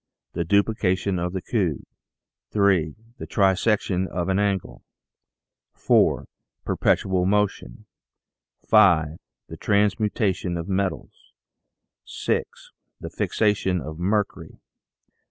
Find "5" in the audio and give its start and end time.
8.67-9.19